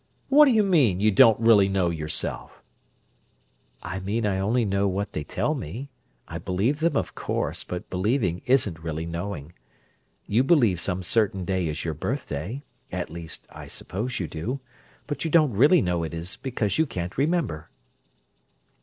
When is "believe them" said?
6.39-6.97